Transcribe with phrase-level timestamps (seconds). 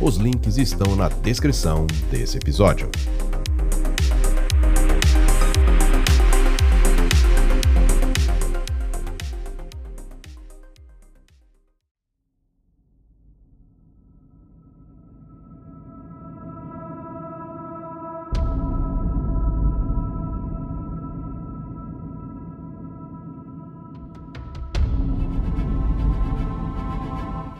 [0.00, 2.90] Os links estão na descrição desse episódio.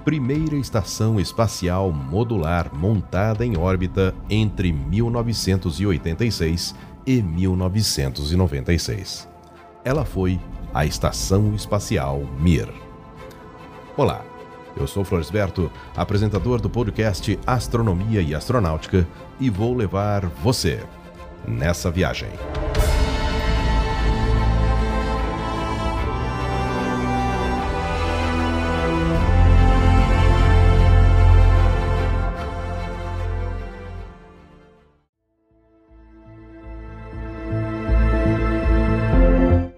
[0.07, 9.29] Primeira estação espacial modular montada em órbita entre 1986 e 1996.
[9.85, 10.39] Ela foi
[10.73, 12.73] a Estação Espacial Mir.
[13.97, 14.25] Olá,
[14.77, 19.09] eu sou Floresberto, apresentador do podcast Astronomia e Astronáutica,
[19.41, 20.85] e vou levar você
[21.49, 22.31] nessa viagem.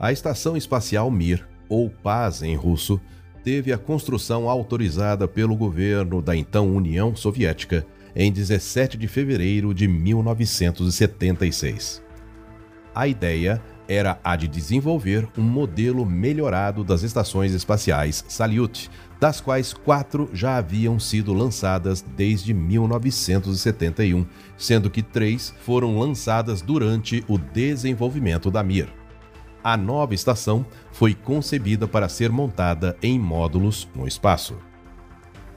[0.01, 3.01] A Estação Espacial Mir, ou Paz em russo,
[3.43, 9.89] teve a construção autorizada pelo governo da então União Soviética em 17 de fevereiro de
[9.89, 12.01] 1976.
[12.95, 18.89] A ideia era a de desenvolver um modelo melhorado das estações espaciais Salyut,
[19.19, 24.25] das quais quatro já haviam sido lançadas desde 1971,
[24.57, 28.98] sendo que três foram lançadas durante o desenvolvimento da Mir.
[29.63, 34.57] A nova estação foi concebida para ser montada em módulos no espaço.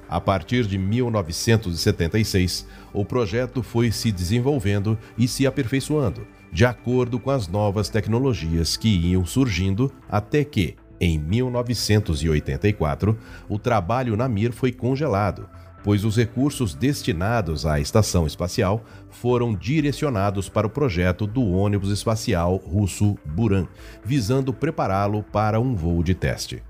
[0.09, 7.31] A partir de 1976, o projeto foi se desenvolvendo e se aperfeiçoando, de acordo com
[7.31, 14.73] as novas tecnologias que iam surgindo, até que, em 1984, o trabalho na Mir foi
[14.73, 15.47] congelado
[15.83, 22.57] pois os recursos destinados à estação espacial foram direcionados para o projeto do ônibus espacial
[22.57, 23.67] russo Buran,
[24.03, 26.63] visando prepará-lo para um voo de teste.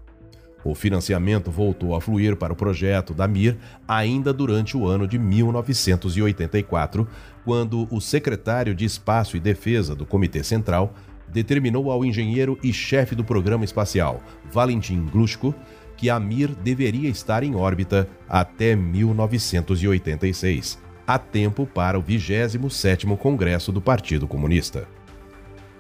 [0.64, 3.58] O financiamento voltou a fluir para o projeto da Mir
[3.88, 7.08] ainda durante o ano de 1984,
[7.44, 10.94] quando o secretário de Espaço e Defesa do Comitê Central
[11.28, 15.56] determinou ao engenheiro e chefe do programa espacial, Valentin Glushko,
[16.02, 23.72] que a Mir deveria estar em órbita até 1986, a tempo para o 27º Congresso
[23.72, 24.88] do Partido Comunista.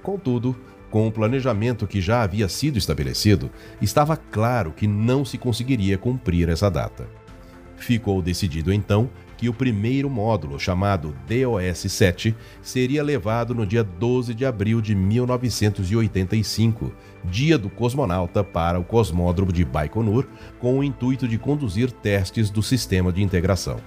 [0.03, 0.55] Contudo,
[0.91, 3.49] com o planejamento que já havia sido estabelecido,
[3.81, 7.09] estava claro que não se conseguiria cumprir essa data.
[7.75, 9.09] Ficou decidido então
[9.41, 16.91] que o primeiro módulo, chamado DOS-7, seria levado no dia 12 de abril de 1985,
[17.25, 20.27] dia do cosmonauta, para o cosmódromo de Baikonur,
[20.59, 23.77] com o intuito de conduzir testes do sistema de integração.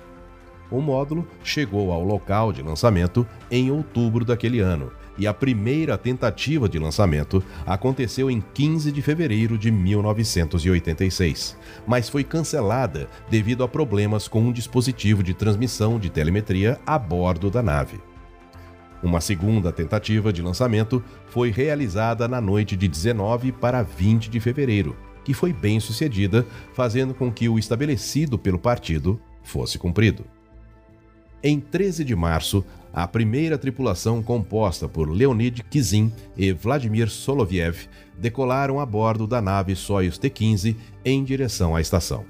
[0.73, 6.69] O módulo chegou ao local de lançamento em outubro daquele ano e a primeira tentativa
[6.69, 14.27] de lançamento aconteceu em 15 de fevereiro de 1986, mas foi cancelada devido a problemas
[14.27, 18.01] com um dispositivo de transmissão de telemetria a bordo da nave.
[19.03, 24.97] Uma segunda tentativa de lançamento foi realizada na noite de 19 para 20 de fevereiro,
[25.23, 30.25] que foi bem sucedida, fazendo com que o estabelecido pelo partido fosse cumprido.
[31.43, 32.65] Em 13 de março,
[32.95, 39.75] a primeira tripulação composta por Leonid Kizin e Vladimir Soloviev decolaram a bordo da nave
[39.75, 42.25] Soyuz T-15 em direção à estação.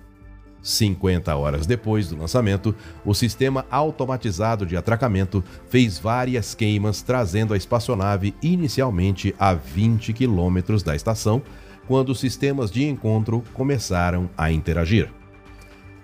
[0.63, 2.75] 50 horas depois do lançamento,
[3.05, 10.83] o sistema automatizado de atracamento fez várias queimas, trazendo a espaçonave inicialmente a 20 quilômetros
[10.83, 11.43] da estação,
[11.87, 15.11] quando os sistemas de encontro começaram a interagir.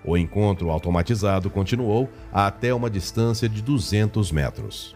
[0.03, 4.95] O encontro automatizado continuou até uma distância de 200 metros.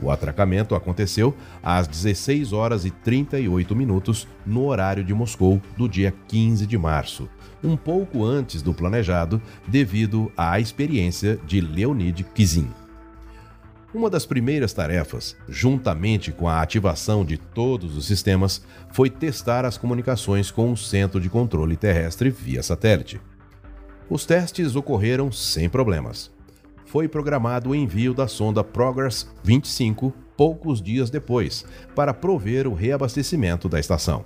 [0.00, 6.12] O atracamento aconteceu às 16 horas e 38 minutos no horário de Moscou do dia
[6.28, 7.28] 15 de março,
[7.62, 12.68] um pouco antes do planejado devido à experiência de Leonid Kizin.
[13.94, 19.76] Uma das primeiras tarefas, juntamente com a ativação de todos os sistemas, foi testar as
[19.76, 23.20] comunicações com o centro de controle terrestre via satélite.
[24.12, 26.30] Os testes ocorreram sem problemas.
[26.84, 31.64] foi programado o envio da sonda Progress 25 poucos dias depois,
[31.94, 34.22] para prover o reabastecimento da estação.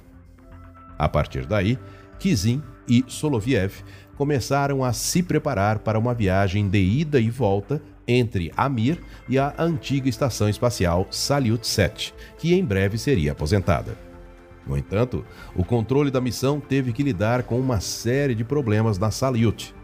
[0.99, 1.79] A partir daí,
[2.19, 3.85] Kizin e Soloviev
[4.17, 9.39] começaram a se preparar para uma viagem de ida e volta entre a Mir e
[9.39, 14.06] a antiga estação espacial Salyut 7, que em breve seria aposentada.
[14.67, 15.25] No entanto,
[15.55, 19.75] o controle da missão teve que lidar com uma série de problemas na Salyut.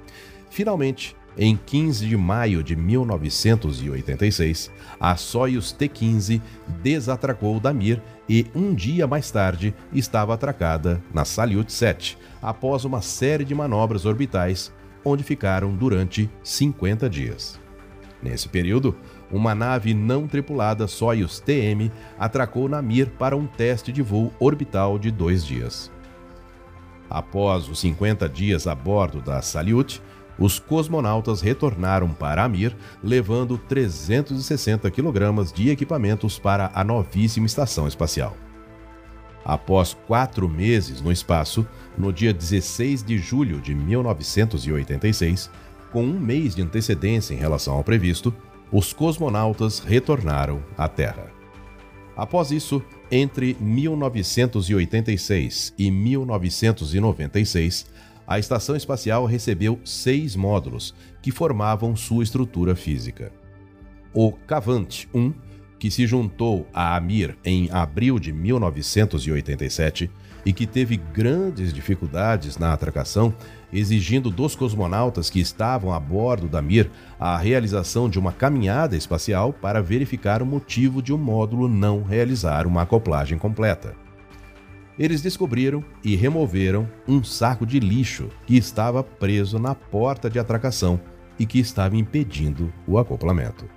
[0.51, 4.71] Finalmente, em 15 de maio de 1986,
[5.01, 6.43] a Soyuz T-15
[6.83, 13.01] desatracou da Mir e, um dia mais tarde, estava atracada na Salyut 7, após uma
[13.01, 14.73] série de manobras orbitais,
[15.05, 17.59] onde ficaram durante 50 dias.
[18.23, 18.95] Nesse período,
[19.33, 24.99] uma nave não tripulada Soyuz TM atracou na Mir para um teste de voo orbital
[24.99, 25.91] de dois dias.
[27.09, 30.03] Após os 50 dias a bordo da Salyut,
[30.39, 37.87] os cosmonautas retornaram para a Mir, levando 360 kg de equipamentos para a novíssima estação
[37.87, 38.37] espacial.
[39.45, 41.67] Após quatro meses no espaço,
[41.99, 45.51] no dia 16 de julho de 1986,
[45.91, 48.33] com um mês de antecedência em relação ao previsto,
[48.73, 51.31] os cosmonautas retornaram à Terra.
[52.17, 57.85] Após isso, entre 1986 e 1996,
[58.27, 63.31] a estação espacial recebeu seis módulos que formavam sua estrutura física.
[64.15, 65.35] O Cavant 1,
[65.79, 70.11] que se juntou à Amir em abril de 1987
[70.45, 73.35] e que teve grandes dificuldades na atracação,
[73.73, 79.53] exigindo dos cosmonautas que estavam a bordo da Mir a realização de uma caminhada espacial
[79.53, 83.95] para verificar o motivo de um módulo não realizar uma acoplagem completa
[84.99, 91.01] eles descobriram e removeram um saco de lixo que estava preso na porta de atracação
[91.39, 93.69] e que estava impedindo o acoplamento.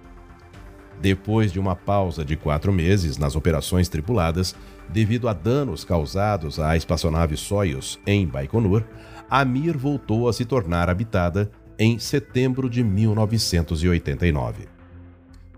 [1.02, 4.56] Depois de uma pausa de quatro meses nas operações tripuladas,
[4.90, 8.84] devido a danos causados à espaçonave Soyuz em Baikonur,
[9.30, 14.68] a Mir voltou a se tornar habitada em setembro de 1989.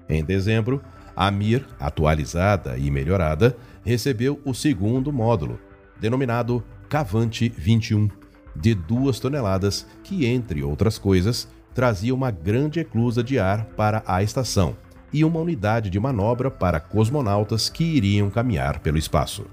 [0.09, 0.81] Em dezembro,
[1.15, 5.59] a Mir, atualizada e melhorada, recebeu o segundo módulo,
[6.00, 8.09] denominado Cavante 21,
[8.56, 14.23] de 2 toneladas, que, entre outras coisas, trazia uma grande eclusa de ar para a
[14.23, 14.75] estação
[15.18, 19.48] e uma unidade de manobra para cosmonautas que iriam caminhar pelo espaço.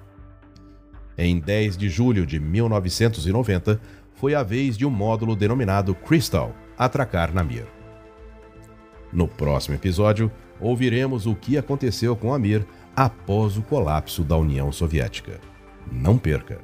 [1.16, 3.80] Em 10 de julho de 1990,
[4.12, 7.66] foi a vez de um módulo denominado Crystal atracar na Mir.
[9.10, 10.30] No próximo episódio,
[10.60, 15.40] ouviremos o que aconteceu com a Mir após o colapso da União Soviética.
[15.90, 16.58] Não perca!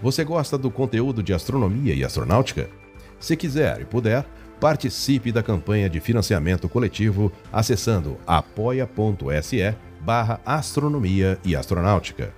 [0.00, 2.70] Você gosta do conteúdo de astronomia e astronáutica?
[3.18, 4.24] Se quiser e puder,
[4.60, 12.32] participe da campanha de financiamento coletivo acessando apoia.se barra astronomia e astronáutica.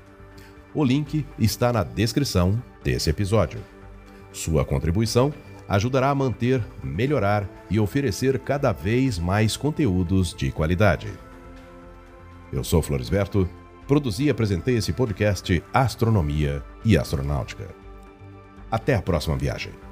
[0.74, 3.60] O link está na descrição desse episódio.
[4.32, 5.32] Sua contribuição
[5.68, 11.12] ajudará a manter, melhorar e oferecer cada vez mais conteúdos de qualidade.
[12.50, 13.48] Eu sou Floresberto,
[13.86, 17.68] produzi e apresentei esse podcast Astronomia e Astronáutica.
[18.70, 19.87] Até a próxima viagem.